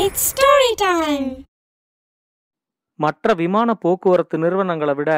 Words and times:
It's 0.00 0.26
story 0.30 0.68
time 0.82 1.28
மற்ற 2.98 3.34
விமான 3.40 3.74
போக்குவரத்து 3.74 4.36
நிறுவனங்களை 4.38 4.94
விட 4.94 5.10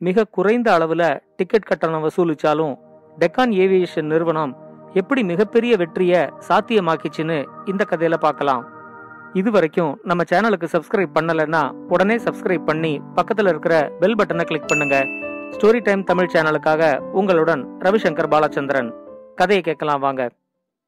மிக 0.00 0.24
குறைந்த 0.36 0.68
அளவுல 0.76 1.02
டிக்கெட் 1.36 1.66
கட்டணம் 1.70 2.04
வசூலிச்சாலும் 2.04 2.74
டெக்கான் 3.18 3.52
ஏவியேஷன் 3.64 4.08
நிறுவனம் 4.12 4.52
எப்படி 4.94 5.22
மிகப்பெரிய 5.22 5.72
வெற்றிய 5.76 6.12
சாத்தியமாக்கிச்சுன்னு 6.48 7.38
இந்த 7.64 7.84
கதையில 7.90 8.18
பார்க்கலாம். 8.26 8.62
இது 9.32 9.50
வரைக்கும் 9.50 9.92
நம்ம 10.02 10.24
சேனலுக்கு 10.32 10.72
சப்ஸ்கிரைப் 10.74 11.16
பண்ணலைன்னா 11.18 11.62
உடனே 11.94 12.16
சப்ஸ்கிரைப் 12.16 12.68
பண்ணி 12.70 12.94
பக்கத்துல 13.18 13.52
இருக்கிற 13.54 13.74
பெல் 14.00 14.18
பட்டனை 14.20 14.46
கிளிக் 14.50 14.70
பண்ணுங்க. 14.72 14.96
ஸ்டோரி 15.54 15.82
டைம் 15.82 16.08
தமிழ் 16.10 16.32
சேனலுக்காக 16.34 16.98
உங்களுடன் 17.20 17.64
ரவிசங்கர் 17.86 18.32
பாலச்சந்திரன். 18.34 18.90
கதையை 19.34 19.62
கேட்கலாம் 19.62 20.04
வாங்க. 20.08 20.22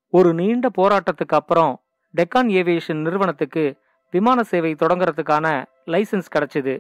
ஒரு 0.09 0.33
நீண்ட 0.41 0.69
போராட்டத்துக்கு 0.81 1.37
அப்புறம் 1.43 1.73
டெக்கான் 2.15 2.49
ஏவியேஷன் 2.61 3.03
நிறுவனத்துக்கு 3.07 3.65
விமான 4.15 4.43
சேவை 4.51 4.71
தொடங்குறதுக்கான 4.83 5.47
லைசன்ஸ் 5.93 6.33
கிடைச்சது. 6.35 6.75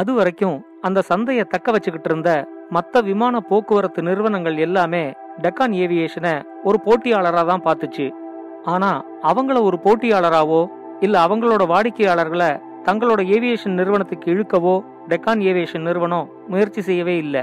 அது 0.00 0.12
வரைக்கும் 0.18 0.58
அந்த 0.86 1.04
சந்தையை 1.10 1.44
தக்க 1.54 1.72
வச்சுக்கிட்டு 1.74 2.10
இருந்த 2.10 2.30
மற்ற 2.76 3.00
விமான 3.08 3.40
போக்குவரத்து 3.50 4.00
நிறுவனங்கள் 4.08 4.56
எல்லாமே 4.66 5.04
டெக்கான் 5.44 5.74
ஏவியேஷனை 5.84 6.34
ஒரு 6.68 6.78
போட்டியாளரா 6.86 7.42
தான் 7.50 7.64
பார்த்துச்சு. 7.66 8.06
ஆனா 8.74 8.90
அவங்கள 9.30 9.58
ஒரு 9.68 9.78
போட்டியாளராவோ 9.86 10.60
இல்ல 11.06 11.16
அவங்களோட 11.26 11.62
வாடிக்கையாளர்களை 11.72 12.50
தங்களோட 12.88 13.20
ஏவியேஷன் 13.36 13.78
நிறுவனத்துக்கு 13.80 14.28
இழுக்கவோ 14.34 14.76
டெக்கான் 15.10 15.42
ஏவியேஷன் 15.50 15.86
நிறுவனம் 15.88 16.30
முயற்சி 16.52 16.80
செய்யவே 16.88 17.16
இல்லை. 17.24 17.42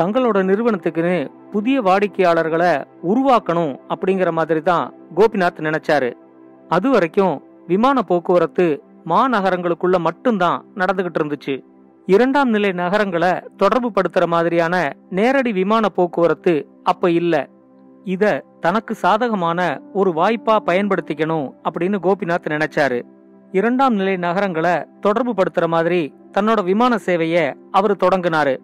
தங்களோட 0.00 0.38
நிறுவனத்துக்குன்னு 0.50 1.16
புதிய 1.54 1.78
வாடிக்கையாளர்களை 1.86 2.72
உருவாக்கணும் 3.10 3.72
அப்படிங்கிற 3.92 4.30
மாதிரி 4.38 4.60
தான் 4.70 4.84
கோபிநாத் 5.18 5.66
நினைச்சாரு. 5.68 6.10
அது 6.68 6.90
வரைக்கும் 6.90 7.42
விமான 7.66 8.02
போக்குவரத்து 8.02 8.82
மாநகரங்களுக்குள்ள 9.06 9.98
மட்டும்தான் 9.98 10.64
நடந்துகிட்டு 10.74 11.18
இருந்துச்சு. 11.18 11.64
இரண்டாம் 12.06 12.48
நிலை 12.48 12.72
நகரங்களை 12.72 13.32
தொடர்பு 13.56 13.90
படுத்துற 13.90 14.26
மாதிரியான 14.26 14.96
நேரடி 15.10 15.52
விமான 15.52 15.88
போக்குவரத்து 15.88 16.68
அப்ப 16.82 17.10
இல்ல. 17.10 17.48
இத 18.04 18.44
தனக்கு 18.60 18.94
சாதகமான 18.94 19.80
ஒரு 19.92 20.10
வாய்ப்பா 20.10 20.56
பயன்படுத்திக்கணும் 20.66 21.50
அப்படின்னு 21.64 21.98
கோபிநாத் 22.02 22.48
நினைச்சாரு. 22.48 23.02
இரண்டாம் 23.52 23.94
நிலை 23.94 24.16
நகரங்களை 24.16 24.86
தொடர்பு 25.00 25.34
படுத்துற 25.34 25.66
மாதிரி 25.66 26.14
தன்னோட 26.38 26.64
விமான 26.64 26.98
சேவைய 27.06 27.54
அவர் 27.70 27.96
தொடங்கினாரு. 27.96 28.56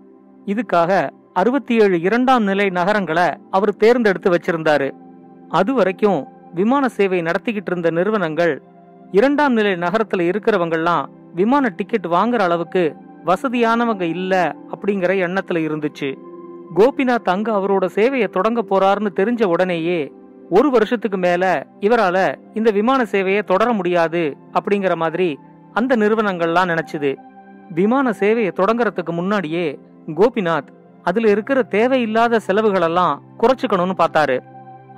இதுக்காக 0.46 1.10
அறுபத்தி 1.32 1.80
ஏழு 1.80 2.00
இரண்டாம் 2.00 2.42
நிலை 2.42 2.68
நகரங்களை 2.68 3.24
அவர் 3.50 3.76
தேர்ந்தெடுத்து 3.76 4.30
வச்சிருந்தாரு. 4.30 4.90
அது 5.48 5.74
வரைக்கும் 5.74 6.26
விமான 6.54 6.88
சேவை 6.88 7.22
நடத்திக்கிட்டு 7.22 7.66
இருந்த 7.66 7.90
நிறுவனங்கள் 7.90 8.62
இரண்டாம் 9.12 9.52
நிலை 9.52 9.72
நகரத்துல 9.72 10.18
இருக்கிறவங்கெல்லாம் 10.18 11.06
விமான 11.34 11.72
டிக்கெட் 11.76 12.06
வாங்குற 12.06 12.38
அளவுக்கு 12.38 12.96
வசதியானவங்க 13.26 14.00
இல்ல 14.00 14.56
அப்படிங்கிற 14.70 15.12
எண்ணத்துல 15.26 15.58
இருந்துச்சு. 15.58 16.18
கோபிநாத் 16.76 17.24
அங்க 17.24 17.52
அவரோட 17.52 17.88
சேவையை 17.94 18.28
தொடங்க 18.28 18.62
போறாருன்னு 18.62 19.08
தெரிஞ்ச 19.16 19.44
உடனேயே 19.44 20.12
ஒரு 20.50 20.70
வருஷத்துக்கு 20.70 21.18
மேல 21.18 21.66
இவரால 21.80 22.34
இந்த 22.54 22.70
விமான 22.70 23.02
சேவையை 23.02 23.44
தொடர 23.44 23.72
முடியாது 23.72 24.36
அப்படிங்கிற 24.52 24.94
மாதிரி 24.94 25.38
அந்த 25.72 25.96
நிறுவனங்கள்லாம் 25.96 26.70
நினைச்சுது. 26.72 27.16
விமான 27.70 28.10
சேவையை 28.10 28.50
தொடங்கறதுக்கு 28.52 29.10
முன்னாடியே 29.10 29.78
கோபிநாத் 30.06 30.68
அதுல 31.02 31.30
இருக்கிற 31.30 31.62
தேவையில்லாத 31.62 32.40
செலவுகளெல்லாம் 32.46 33.18
குறைச்சுக்கணும்னு 33.38 33.92
பார்த்தாரு. 33.98 34.40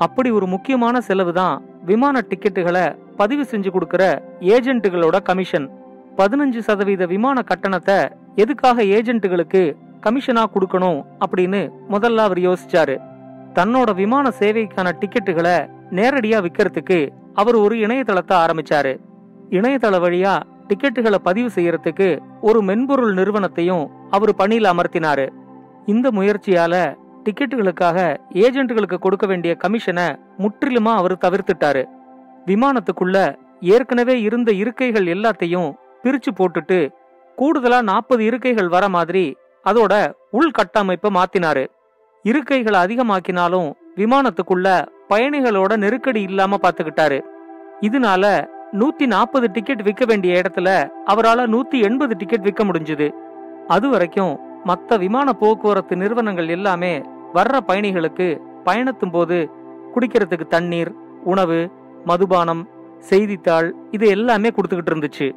அப்படி 0.05 0.29
ஒரு 0.31 0.47
முக்கியமான 0.47 1.01
செலவு 1.09 1.33
தான் 1.33 1.57
விமான 1.89 2.23
டிக்கெட்டுகளை 2.31 2.87
பதிவு 3.21 3.45
செஞ்சு 3.51 3.71
கொடுக்கிற 3.71 4.03
ஏஜென்ட்டுகளோட 4.55 5.17
கமிஷன். 5.29 5.67
பதினஞ்சு 6.19 6.61
சதவீத 6.69 7.07
விமான 7.07 7.43
கட்டணத்தை 7.51 7.99
எதுக்காக 8.43 8.85
ஏஜென்ட்டுகளுக்கு 8.97 9.63
கமிஷனா 10.07 10.43
கொடுக்கணும் 10.55 11.01
அப்படின்னு 11.25 11.61
முதல்ல 11.95 12.25
அவர் 12.29 12.41
யோசிச்சாரு. 12.49 12.97
தன்னோட 13.55 13.91
விமான 13.95 14.31
சேவைக்கான 14.41 14.89
டிக்கெட்டுகளை 15.01 15.57
நேரடியா 15.99 16.39
விற்கிறதுக்கு 16.47 16.99
அவர் 17.35 17.57
ஒரு 17.65 17.75
இணையதளத்தை 17.85 18.37
ஆரம்பிச்சாரு. 18.45 18.93
இணையதள 19.59 19.99
வழியா 20.05 20.35
டிக்கெட்டுகளை 20.69 21.19
பதிவு 21.29 21.49
செய்யறதுக்கு 21.55 22.09
ஒரு 22.41 22.59
மென்பொருள் 22.63 23.15
நிறுவனத்தையும் 23.15 23.85
அவர் 24.17 24.33
பணியில் 24.41 24.71
அமர்த்தினாரு. 24.73 25.27
இந்த 25.87 26.07
முயற்சியால 26.17 26.75
டிக்கெட்டுகளுக்காக 27.25 27.99
ஏஜென்ட்டுகளுக்கு 28.45 28.99
கொடுக்க 28.99 29.27
வேண்டிய 29.27 29.57
கமிஷனை 29.63 30.07
முற்றிலுமா 30.39 30.93
அவர் 31.01 31.17
தவிர்த்துட்டாரு. 31.25 31.83
விமானத்துக்குள்ள 32.47 33.17
ஏற்கனவே 33.61 34.21
இருந்த 34.21 34.53
இருக்கைகள் 34.53 35.07
எல்லாத்தையும் 35.15 35.73
பிரிச்சு 36.05 36.31
போட்டுட்டு 36.39 36.79
கூடுதலா 37.39 37.83
நாற்பது 37.83 38.23
இருக்கைகள் 38.25 38.69
வர 38.69 38.89
மாதிரி 38.89 39.37
அதோட 39.65 39.95
உள்கட்டமைப்பை 40.33 41.11
மாத்தினாரு. 41.19 41.65
இருக்கைகளை 42.25 42.79
அதிகமாக்கினாலும் 42.85 43.69
விமானத்துக்குள்ள 43.97 44.67
பயணிகளோட 45.09 45.77
நெருக்கடி 45.77 46.23
இல்லாம 46.23 46.59
பாத்துக்கிட்டாரு. 46.63 47.19
இதனால 47.81 48.25
நூத்தி 48.81 49.07
நாற்பது 49.07 49.47
டிக்கெட் 49.53 49.83
விற்க 49.83 50.05
வேண்டிய 50.05 50.43
இடத்துல 50.43 50.69
அவரால 51.07 51.47
நூத்தி 51.55 51.79
எண்பது 51.83 52.15
டிக்கெட் 52.17 52.47
விற்க 52.49 52.65
முடிஞ்சது. 52.65 53.09
அது 53.67 53.89
வரைக்கும் 53.89 54.35
மத்த 54.65 54.99
விமான 54.99 55.33
போக்குவரத்து 55.33 55.97
நிறுவனங்கள் 55.97 56.49
எல்லாமே 56.49 57.03
வர்ற 57.35 57.57
பயணிகளுக்கு 57.67 58.41
பயணத்தும் 58.65 59.13
போது 59.13 59.51
குடிக்கிறதுக்கு 59.95 60.47
தண்ணீர் 60.47 60.91
உணவு 61.25 61.71
மதுபானம் 62.05 62.69
செய்தித்தாள் 62.99 63.75
இது 63.91 64.07
எல்லாமே 64.09 64.49
கொடுத்துக்கிட்டு 64.49 64.93
இருந்துச்சு. 64.95 65.29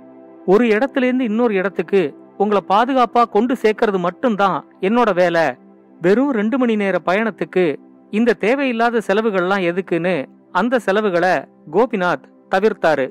ஒரு 0.46 0.66
இடத்துல 0.66 1.04
இருந்து 1.04 1.24
இன்னொரு 1.24 1.54
இடத்துக்கு 1.54 2.16
உங்களை 2.38 2.62
பாதுகாப்பா 2.70 3.24
கொண்டு 3.30 3.56
சேர்க்கறது 3.62 4.00
மட்டும்தான் 4.00 4.66
என்னோட 4.82 5.14
வேலை. 5.14 5.56
வெறும் 6.02 6.32
ரெண்டு 6.32 6.58
மணி 6.58 6.76
நேர 6.76 7.00
பயணத்துக்கு 7.06 7.76
இந்த 8.12 8.34
தேவையில்லாத 8.34 9.02
செலவுகள்லாம் 9.08 9.66
எதுக்குன்னு 9.72 10.26
அந்த 10.52 10.80
செலவுகளை 10.80 11.36
கோபிநாத் 11.72 12.26
தவிர்த்தாரு. 12.56 13.06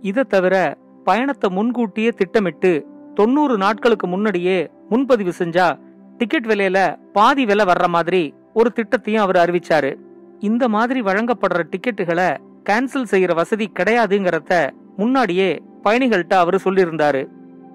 இதை 0.00 0.24
தவிர 0.24 0.76
பயணத்தை 1.04 1.50
முன்கூட்டியே 1.50 2.08
திட்டமிட்டு 2.08 2.72
தொண்ணூறு 3.14 3.56
நாட்களுக்கு 3.56 4.06
முன்னாடியே 4.06 4.70
முன்பதிவு 4.88 5.32
செஞ்சா 5.38 5.78
டிக்கெட் 6.18 6.46
விலையில 6.46 6.96
பாதி 7.12 7.44
விலை 7.44 7.64
வர்ற 7.64 7.86
மாதிரி 7.86 8.34
ஒரு 8.54 8.72
திட்டத்தையும் 8.76 9.24
அவர் 9.24 9.36
அறிவிச்சாரு. 9.36 9.96
இந்த 10.40 10.68
மாதிரி 10.68 11.02
வழங்கப்படுற 11.02 11.60
டிக்கெட்டுகளை 11.72 12.36
கேன்சல் 12.68 13.10
செய்யற 13.10 13.34
வசதி 13.34 13.70
கிடையாதுங்கிறத 13.78 14.70
முன்னாடியே 14.96 15.62
பயணிகள்கிட்ட 15.84 16.34
அவரு 16.34 16.58
சொல்லியிருந்தாரு. 16.64 17.22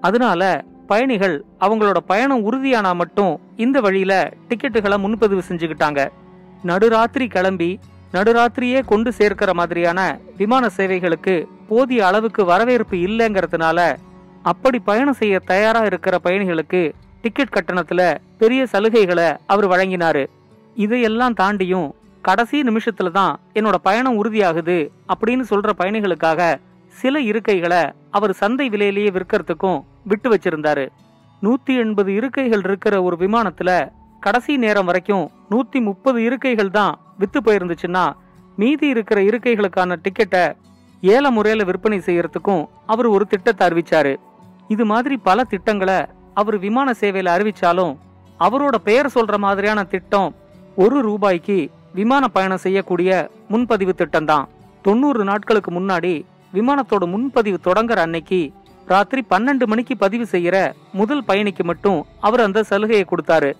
அதனால 0.00 0.64
பயணிகள் 0.86 1.44
அவங்களோட 1.60 1.96
பயணம் 2.06 2.44
உறுதியானா 2.52 2.94
மட்டும் 2.94 3.40
இந்த 3.56 3.80
வழியில 3.80 4.32
டிக்கெட்டுகளை 4.48 4.98
முன்பதிவு 4.98 5.42
செஞ்சுக்கிட்டாங்க. 5.48 6.08
நடுராத்திரி 6.66 7.28
கிளம்பி 7.28 7.78
நடுராத்திரியே 8.12 8.80
கொண்டு 8.86 9.12
சேர்க்கிற 9.12 9.54
மாதிரியான 9.54 10.18
விமான 10.36 10.68
சேவைகளுக்கு 10.68 11.48
போதிய 11.68 12.06
அளவுக்கு 12.06 12.44
வரவேற்பு 12.44 12.96
இல்லைங்கிறதுனால 12.96 13.96
அப்படி 14.42 14.78
பயணம் 14.78 15.14
செய்ய 15.14 15.38
தயாரா 15.38 15.84
இருக்கிற 15.84 16.18
பயணிகளுக்கு 16.24 16.92
டிக்கெட் 17.22 17.54
கட்டணத்துல 17.56 18.16
பெரிய 18.38 18.66
சலுகைகளை 18.72 19.36
அவர் 19.46 19.66
வழங்கினாரு. 19.68 20.26
இதையெல்லாம் 20.74 21.34
தாண்டியும் 21.34 21.88
கடைசி 22.22 22.62
நிமிஷத்துல 22.62 23.10
தான் 23.10 23.40
என்னோட 23.54 23.74
பயணம் 23.82 24.24
உறுதியாகுது 24.24 24.90
அப்படின்னு 25.08 25.44
சொல்ற 25.50 25.70
பயணிகளுக்காக 25.78 26.58
சில 26.94 27.20
இருக்கைகளை 27.20 27.90
அவர் 28.10 28.32
சந்தை 28.32 28.68
விலையிலேயே 28.68 29.10
விற்கிறதுக்கும் 29.10 29.82
விட்டு 30.04 30.34
வச்சிருந்தாரு. 30.34 30.88
நூத்தி 31.42 31.78
எண்பது 31.78 32.12
இருக்கைகள் 32.12 32.64
இருக்கிற 32.64 33.02
ஒரு 33.02 33.16
விமானத்துல 33.16 33.90
கடைசி 34.20 34.56
நேரம் 34.56 34.84
வரைக்கும் 34.84 35.30
நூத்தி 35.50 35.80
முப்பது 35.80 36.22
இருக்கைகள் 36.22 36.70
தான் 36.70 36.98
வித்து 37.18 37.40
போயிருந்துச்சுன்னா 37.40 38.12
மீதி 38.56 38.88
இருக்கிற 38.88 39.20
இருக்கைகளுக்கான 39.20 39.96
டிக்கெட்டை 40.04 40.52
ஏல 41.02 41.30
முறையில 41.30 41.64
விற்பனை 41.64 41.98
செய்யறதுக்கும் 41.98 42.62
அவர் 42.86 43.06
ஒரு 43.06 43.26
திட்டத்தை 43.26 43.62
அறிவிச்சாரு. 43.68 44.14
இது 44.68 44.84
மாதிரி 44.84 45.16
பல 45.16 45.44
திட்டங்களை 45.44 45.98
அவர் 46.34 46.58
விமான 46.58 46.94
சேவையில 47.00 47.34
அறிவிச்சாலும் 47.36 47.96
அவரோட 48.40 48.74
பெயர் 48.88 49.14
சொல்ற 49.14 49.36
மாதிரியான 49.38 49.84
திட்டம் 49.84 50.34
ஒரு 50.76 51.00
ரூபாய்க்கு 51.00 51.70
விமான 51.92 52.28
பயணம் 52.28 52.64
செய்யக்கூடிய 52.64 53.30
முன்பதிவு 53.48 53.94
திட்டம் 53.94 54.24
தான் 54.24 54.48
தொண்ணூறு 54.82 55.24
நாட்களுக்கு 55.24 55.70
முன்னாடி 55.80 56.24
விமானத்தோட 56.54 57.06
முன்பதிவு 57.06 57.58
தொடங்குற 57.64 57.98
அன்னைக்கு 58.06 58.52
ராத்திரி 58.86 59.24
பன்னெண்டு 59.30 59.66
மணிக்கு 59.66 59.96
பதிவு 59.96 60.26
செய்யற 60.32 60.72
முதல் 60.92 61.24
பயணிக்கு 61.28 61.64
மட்டும் 61.64 62.06
அவர் 62.20 62.40
அந்த 62.40 62.62
சலுகையை 62.62 63.04
கொடுத்தாரு. 63.10 63.52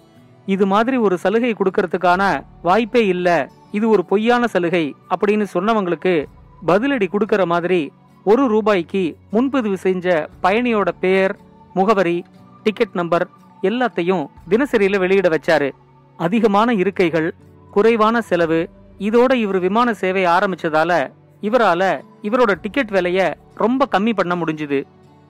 இது 0.46 0.66
மாதிரி 0.66 0.96
ஒரு 0.96 1.18
சலுகை 1.18 1.54
கொடுக்கறதுக்கான 1.58 2.42
வாய்ப்பே 2.62 3.06
இல்ல. 3.06 3.48
இது 3.70 3.88
ஒரு 3.88 4.04
பொய்யான 4.04 4.46
சலுகை 4.46 4.94
அப்படின்னு 5.14 5.46
சொன்னவங்களுக்கு 5.54 6.26
பதிலடி 6.66 7.06
கொடுக்கற 7.08 7.46
மாதிரி 7.46 7.92
ஒரு 8.24 8.48
ரூபாய்க்கு 8.48 9.16
முன்பதிவு 9.30 9.76
செஞ்ச 9.76 10.28
பயணியோட 10.42 10.88
பெயர் 11.00 11.38
முகவரி 11.74 12.24
டிக்கெட் 12.62 12.88
நம்பர் 12.92 13.28
எல்லாத்தையும் 13.62 14.26
தினசரியில 14.50 14.98
வெளியிட 14.98 15.28
வச்சாரு. 15.28 15.70
அதிகமான 16.16 16.74
இருக்கைகள் 16.74 17.30
குறைவான 17.70 18.20
செலவு 18.20 18.68
இதோட 18.98 19.32
இவர் 19.34 19.58
விமான 19.58 19.94
சேவை 19.94 20.24
ஆரம்பிச்சதால 20.24 21.10
இவரால 21.42 22.00
இவரோட 22.22 22.54
டிக்கெட் 22.62 22.88
விலைய 22.88 23.34
ரொம்ப 23.54 23.88
கம்மி 23.90 24.12
பண்ண 24.14 24.34
முடிஞ்சுது. 24.34 24.84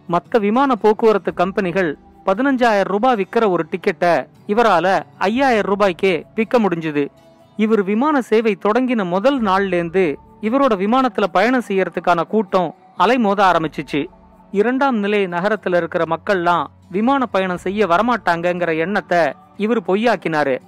மத்த 0.08 0.40
விமான 0.40 0.74
போக்குவரத்து 0.74 1.34
கம்பெனிகள் 1.34 1.96
பதினஞ்சாயிரம் 2.26 2.90
ரூபாய் 2.94 3.16
விற்கிற 3.16 3.50
ஒரு 3.50 3.66
டிக்கெட்டை 3.70 4.26
இவரால 4.46 5.02
ஐயாயிரம் 5.18 5.74
ரூபாய்க்கே 5.74 6.24
விற்க 6.34 6.58
முடிஞ்சுது. 6.58 7.08
இவர் 7.56 7.82
விமான 7.82 8.22
சேவை 8.22 8.58
தொடங்கின 8.62 9.04
முதல் 9.04 9.42
நாள்லேருந்து 9.42 10.16
இவரோட 10.42 10.74
விமானத்துல 10.84 11.24
பயணம் 11.24 11.62
செய்யறதுக்கான 11.68 12.22
கூட்டம் 12.22 12.74
அலைமோத 12.98 13.40
ஆரம்பிச்சிச்சு. 13.50 14.06
இரண்டாம் 14.50 14.96
நிலை 14.96 15.24
நகரத்துல 15.24 15.76
இருக்கிற 15.76 16.04
மக்கள்லாம் 16.04 16.66
விமான 16.90 17.26
பயணம் 17.26 17.56
செய்ய 17.56 17.86
வரமாட்டாங்கங்கிற 17.86 18.78
எண்ணத்தை 18.78 19.32
இவர் 19.56 19.82
பொய்யாக்கினாரு. 19.82 20.58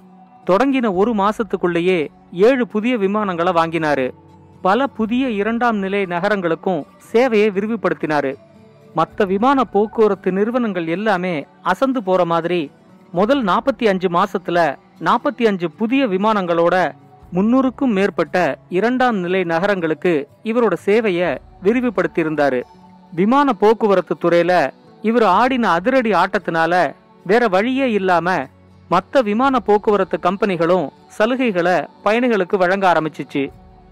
தொடங்கின 0.45 0.93
ஒரு 0.93 1.13
மாசத்துக்குள்ளேயே 1.13 2.07
ஏழு 2.31 2.67
புதிய 2.67 2.97
விமானங்களை 2.97 3.53
வாங்கினாரு. 3.53 4.11
பல 4.61 4.87
புதிய 4.87 5.29
இரண்டாம் 5.29 5.77
நிலை 5.77 6.03
நகரங்களுக்கும் 6.03 6.83
சேவையை 7.11 7.49
விரிவுபடுத்தினாரு. 7.51 8.35
மற்ற 8.93 9.25
விமான 9.25 9.63
போக்குவரத்து 9.63 10.31
நிறுவனங்கள் 10.31 10.87
எல்லாமே 10.87 11.45
அசந்து 11.61 12.03
போற 12.03 12.25
மாதிரி 12.25 12.71
முதல் 13.11 13.43
நாற்பத்தி 13.43 13.87
அஞ்சு 13.87 14.09
மாசத்துல 14.09 14.75
நாற்பத்தி 14.99 15.47
அஞ்சு 15.47 15.71
புதிய 15.71 16.07
விமானங்களோட 16.07 16.75
முன்னூறுக்கும் 17.35 17.93
மேற்பட்ட 17.97 18.37
இரண்டாம் 18.69 19.17
நிலை 19.17 19.43
நகரங்களுக்கு 19.43 20.27
இவரோட 20.43 20.73
சேவையை 20.85 21.37
விரிவுபடுத்தியிருந்தாரு. 21.63 22.61
விமான 23.15 23.53
போக்குவரத்து 23.53 24.15
துறையில 24.21 24.71
இவர் 25.01 25.23
ஆடின 25.23 25.69
அதிரடி 25.71 26.11
ஆட்டத்தினால 26.11 26.93
வேற 27.25 27.47
வழியே 27.47 27.91
இல்லாம 27.91 28.47
மத்த 28.91 29.23
விமான 29.23 29.59
போக்குவரத்து 29.59 30.19
கம்பெனிகளும் 30.21 30.89
சலுகைகளை 31.17 31.87
பயணிகளுக்கு 32.03 32.57
வழங்க 32.57 32.85
ஆரம்பிச்சிச்சு. 32.93 33.43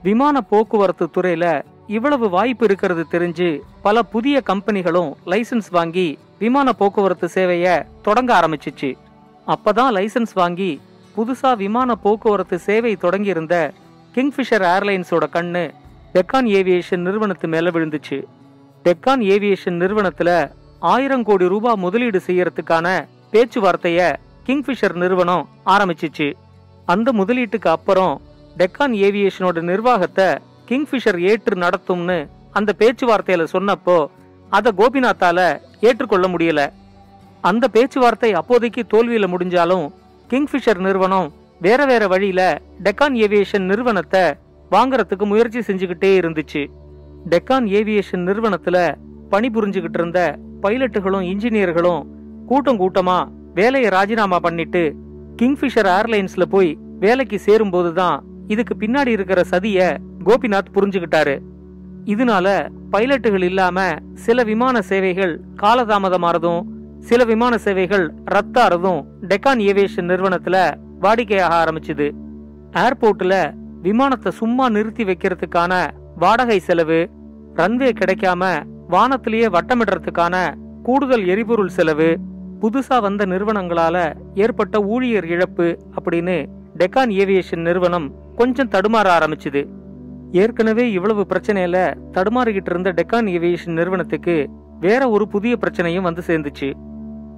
விமான 0.03 0.41
போக்குவரத்து 0.41 1.07
துறையில 1.17 1.63
இவ்வளவு 1.87 2.29
வாய்ப்பு 2.29 2.65
இருக்கிறது 2.65 3.05
தெரிஞ்சு 3.11 3.59
பல 3.81 4.03
புதிய 4.03 4.41
கம்பெனிகளும் 4.47 5.11
லைசன்ஸ் 5.25 5.69
வாங்கி 5.71 6.17
விமான 6.39 6.73
போக்குவரத்து 6.73 7.29
சேவைய 7.33 7.85
தொடங்க 8.01 8.39
ஆரம்பிச்சிச்சு. 8.39 8.91
அப்பதான் 9.47 9.95
லைசன்ஸ் 9.97 10.33
வாங்கி 10.33 10.81
புதுசா 11.19 11.57
விமான 11.57 11.95
போக்குவரத்து 11.95 12.59
சேவை 12.59 12.95
தொடங்கியிருந்த 12.95 13.55
கிங்ஃபிஷர் 14.15 14.63
ஏர்லைன்ஸோட 14.73 15.25
கண்ணு 15.33 15.63
டெக்கான் 16.13 16.47
ஏவியேஷன் 16.59 17.03
நிறுவனத்து 17.07 17.47
மேல 17.47 17.69
விழுந்துச்சு. 17.69 18.17
டெக்கான் 18.85 19.23
ஏவியேஷன் 19.33 19.77
நிறுவனத்துல 19.81 20.51
ஆயிரம் 20.79 21.23
கோடி 21.23 21.47
ரூபாய் 21.47 21.75
முதலீடு 21.75 22.21
செய்யறதுக்கான 22.27 22.87
பேச்சுவார்த்தைய 23.31 24.15
கிங்ஃபிஷர் 24.45 24.95
நிறுவனம் 24.95 25.49
ஆரம்பிச்சிச்சு. 25.65 26.33
அந்த 26.85 27.11
முதலீட்டுக்கு 27.11 27.69
அப்புறம் 27.75 28.21
டெக்கான் 28.57 28.95
ஏவியேஷனோட 29.07 29.61
நிர்வாகத்தை 29.61 30.29
கிங்ஃபிஷர் 30.69 31.19
ஏற்று 31.31 31.55
நடத்தும்னு 31.65 32.27
அந்த 32.51 32.73
பேச்சுவார்த்தையில 32.79 33.47
சொன்னப்போ 33.53 34.07
அத 34.49 34.73
கோபிநாத்தால 34.77 35.39
ஏற்றுக்கொள்ள 35.81 36.27
முடியல. 36.27 36.61
அந்த 37.41 37.67
பேச்சுவார்த்தை 37.67 38.33
அப்போதைக்கு 38.33 38.83
தோல்வியில 38.93 39.27
முடிஞ்சாலும் 39.33 39.87
கிங்ஃபிஷர் 40.29 40.77
நிறுவனம் 40.77 41.31
வேற 41.59 41.85
வேற 41.85 42.07
வழியில 42.07 42.61
டெக்கான் 42.83 43.15
ஏவியேஷன் 43.15 43.65
நிறுவனத்தை 43.65 44.23
வாங்குறதுக்கு 44.71 45.25
முயற்சி 45.25 45.59
செஞ்சுக்கிட்டே 45.59 46.11
இருந்துச்சு. 46.19 46.61
டெக்கான் 47.29 47.67
ஏவியேஷன் 47.69 48.23
நிறுவனத்துல 48.27 48.77
பணிபுரிஞ்சுகிட்டு 49.31 49.97
இருந்த 49.97 50.37
பைலட்டுகளும் 50.61 51.25
இன்ஜினியர்களும் 51.31 52.03
கூட்டம் 52.47 52.79
கூட்டமா 52.79 53.17
வேலையை 53.53 53.89
ராஜினாமா 53.89 54.35
பண்ணிட்டு 54.39 54.95
கிங்ஃபிஷர் 55.35 55.89
ஏர்லைன்ஸ்ல 55.89 56.41
போய் 56.43 56.77
வேலைக்கு 56.99 57.39
சேரும்போது 57.39 57.93
தான் 57.93 58.23
இதுக்கு 58.47 58.75
பின்னாடி 58.79 59.07
இருக்கிற 59.07 59.43
சதிய 59.51 59.97
கோபிநாத் 60.23 60.73
புரிஞ்சுகிட்டாரு 60.73 61.35
இதனால 62.05 62.47
பைலட்டுகள் 62.91 63.43
இல்லாம 63.43 63.79
சில 64.13 64.43
விமான 64.43 64.81
சேவைகள் 64.81 65.39
காலதாமதமாறதும் 65.61 66.61
சில 66.99 67.23
விமான 67.23 67.57
சேவைகள் 67.57 68.13
ரத்தாரதும் 68.31 69.01
டெக்கான் 69.21 69.61
ஏவியேஷன் 69.69 70.09
நிறுவனத்துல 70.11 70.57
வாடிக்கையாக 71.01 71.53
ஆரம்பிச்சுது. 71.61 72.07
ஏர்போர்ட்ல 72.71 73.53
விமானத்தை 73.81 74.31
சும்மா 74.31 74.69
நிறுத்தி 74.69 75.03
வைக்கிறதுக்கான 75.03 75.73
வாடகை 76.15 76.59
செலவு 76.59 77.09
ரன்வே 77.55 77.89
கிடைக்காம 77.99 78.43
வானத்திலேயே 78.89 79.47
வட்டமிடுறதுக்கான 79.55 80.35
கூடுதல் 80.83 81.25
எரிபொருள் 81.25 81.75
செலவு 81.77 82.17
புதுசா 82.61 83.01
வந்த 83.01 83.25
நிறுவனங்களால 83.25 83.97
ஏற்பட்ட 84.35 84.81
ஊழியர் 84.83 85.25
இழப்பு 85.25 85.79
அப்படின்னு 85.97 86.45
டெக்கான் 86.77 87.11
ஏவியேஷன் 87.21 87.65
நிறுவனம் 87.67 88.07
கொஞ்சம் 88.35 88.69
தடுமாற 88.69 89.07
ஆரம்பிச்சுது. 89.17 89.61
ஏற்கனவே 90.31 90.91
இவ்வளவு 90.91 91.25
பிரச்சனையில 91.29 91.77
தடுமாறிக்கிட்டு 92.11 92.69
இருந்த 92.69 92.91
டெக்கான் 92.91 93.29
ஏவியேஷன் 93.37 93.77
நிறுவனத்துக்கு 93.79 94.49
வேற 94.79 95.09
ஒரு 95.09 95.27
புதிய 95.27 95.57
பிரச்சனையும் 95.61 96.07
வந்து 96.09 96.21
சேர்ந்துச்சு. 96.27 96.73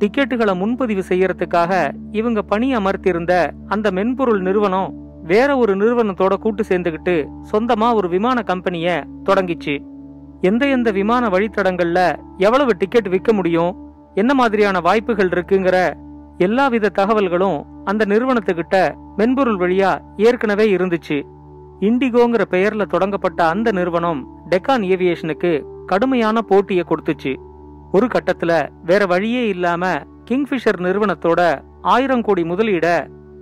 டிக்கெட்டுகளை 0.01 0.53
முன்பதிவு 0.55 1.03
செய்யறதுக்காக 1.09 1.91
இவங்க 2.11 2.41
பணி 2.41 2.75
அமர்த்தியிருந்த 2.75 3.33
அந்த 3.67 3.91
மென்பொருள் 3.91 4.41
நிறுவனம் 4.41 4.93
வேற 5.23 5.57
ஒரு 5.57 5.75
நிறுவனத்தோட 5.75 6.33
கூட்டு 6.33 6.63
சேர்ந்துகிட்டு 6.69 7.27
சொந்தமா 7.51 7.93
ஒரு 7.93 8.09
விமான 8.09 8.41
கம்பெனிய 8.41 9.03
தொடங்கிச்சு. 9.29 9.75
எந்த 10.41 10.67
எந்த 10.67 10.91
விமான 10.91 11.27
வழித்தடங்கள்ல 11.27 11.99
எவ்வளவு 12.37 12.71
டிக்கெட் 12.77 13.09
விற்க 13.09 13.33
முடியும் 13.33 13.75
என்ன 14.13 14.33
மாதிரியான 14.33 14.79
வாய்ப்புகள் 14.79 15.27
இருக்குங்கிற 15.27 15.93
எல்லாவித 16.37 16.91
தகவல்களும் 16.99 17.59
அந்த 17.83 18.05
நிறுவனத்துக்கிட்ட 18.05 18.75
மென்பொருள் 19.17 19.57
வழியா 19.57 19.91
ஏற்கனவே 20.17 20.75
இருந்துச்சு. 20.75 21.19
இண்டிகோங்கிற 21.79 22.43
பெயர்ல 22.49 22.85
தொடங்கப்பட்ட 22.85 23.47
அந்த 23.47 23.71
நிறுவனம் 23.71 24.21
டெக்கான் 24.49 24.83
ஏவியேஷனுக்கு 24.93 25.63
கடுமையான 25.85 26.41
போட்டியை 26.41 26.83
கொடுத்துச்சு. 26.87 27.33
ஒரு 27.91 28.07
கட்டத்துல 28.07 28.69
வேற 28.83 29.05
வழியே 29.05 29.47
இல்லாம 29.47 29.85
கிங்ஃபிஷர் 30.29 30.79
நிறுவனத்தோட 30.79 31.61
ஆயிரம் 31.81 32.21
கோடி 32.21 32.43
முதலீட 32.43 32.87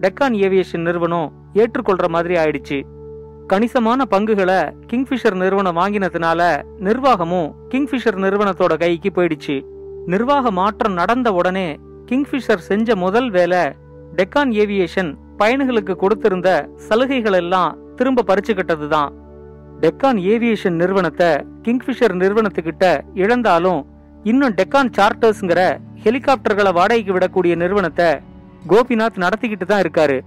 டெக்கான் 0.01 0.35
ஏவியேஷன் 0.45 0.85
நிறுவனம் 0.87 1.33
ஏற்றுக்கொள்ற 1.53 2.07
மாதிரி 2.07 2.35
ஆயிடுச்சு. 2.35 2.81
கணிசமான 3.47 4.05
பங்குகளை 4.05 4.59
கிங்ஃபிஷர் 4.93 5.35
நிறுவனம் 5.35 5.77
வாங்கினதுனால 5.77 6.41
நிர்வாகமும் 6.79 7.49
கிங்ஃபிஷர் 7.73 8.17
நிறுவனத்தோட 8.25 8.77
கைக்கு 8.77 9.11
போயிடுச்சு. 9.15 9.61
நிர்வாக 10.05 10.51
மாற்றம் 10.51 10.93
நடந்த 10.93 11.33
உடனே 11.33 11.67
கிங்ஃபிஷர் 12.11 12.65
செஞ்ச 12.69 12.95
முதல் 12.95 13.29
வேலை 13.29 13.63
டெக்கான் 14.15 14.51
ஏவியேஷன் 14.63 15.11
பயணிகளுக்கு 15.37 15.95
கொடுத்திருந்த 15.95 16.49
சலுகைகள் 16.87 17.33
எல்லாம் 17.33 17.77
திரும்ப 17.95 18.23
பறிச்சுக்கிட்டதுதான் 18.27 19.11
டெக்கான் 19.81 20.19
ஏவியேஷன் 20.33 20.77
நிறுவனத்தை 20.81 21.27
கிங்ஃபிஷர் 21.63 22.15
நிறுவனத்துக்கிட்ட 22.21 22.85
இழந்தாலும் 23.13 23.81
இன்னும் 24.23 24.53
டெக்கான் 24.53 24.91
சார்ட்டர்ஸ்ங்கிற 24.97 25.79
ஹெலிகாப்டர்களை 26.03 26.73
வாடகைக்கு 26.73 27.13
விடக்கூடிய 27.17 27.55
நிறுவனத்தை 27.55 28.19
கோபிநாத் 28.67 29.21
நடத்திக்கிட்டு 29.23 29.65
தான் 29.65 29.81
இருக்காரு. 29.81 30.21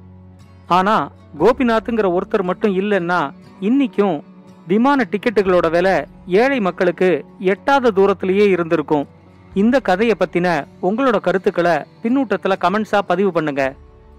ஆனா 0.66 1.12
கோபிநாத்ங்கிற 1.38 2.18
ஒருத்தர் 2.18 2.42
மட்டும் 2.42 2.76
இல்லைன்னா 2.76 3.30
இன்னைக்கும் 3.60 4.20
விமான 4.66 5.06
டிக்கெட்டுகளோட 5.10 5.70
விலை 5.70 6.04
ஏழை 6.26 6.60
மக்களுக்கு 6.60 7.24
எட்டாத 7.38 7.90
தூரத்திலேயே 7.90 8.48
இருந்திருக்கும். 8.48 9.08
இந்த 9.54 9.80
கதையை 9.80 10.16
பத்தின 10.18 10.64
உங்களோட 10.82 11.20
கருத்துக்களை 11.20 11.72
பின்னூட்டத்துல 12.02 12.52
கமெண்ட்ஸா 12.60 12.98
பதிவு 12.98 13.32
பண்ணுங்க. 13.32 13.74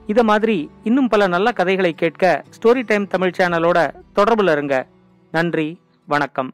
இத 0.08 0.24
மாதிரி 0.24 0.70
இன்னும் 0.84 1.08
பல 1.08 1.28
நல்ல 1.28 1.52
கதைகளை 1.52 1.94
கேட்க 1.94 2.44
ஸ்டோரி 2.56 2.84
டைம் 2.86 3.08
தமிழ் 3.08 3.34
சேனலோட 3.38 3.90
தொடர்புல 4.16 4.52
இருங்க. 4.52 4.88
நன்றி 5.32 5.82
வணக்கம். 6.06 6.54